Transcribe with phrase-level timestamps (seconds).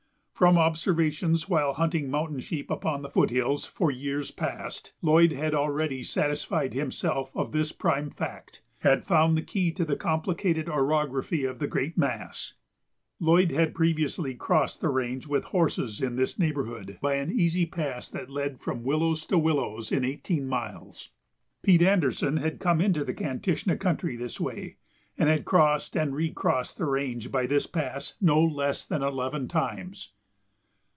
[0.33, 5.53] From observations while hunting mountain sheep upon the foot hills for years past, Lloyd had
[5.53, 11.43] already satisfied himself of this prime fact; had found the key to the complicated orography
[11.47, 12.55] of the great mass.
[13.19, 18.09] Lloyd had previously crossed the range with horses in this neighborhood by an easy pass
[18.09, 21.11] that led "from willows to willows" in eighteen miles.
[21.61, 24.77] Pete Anderson had come into the Kantishna country this way
[25.19, 30.13] and had crossed and recrossed the range by this pass no less than eleven times.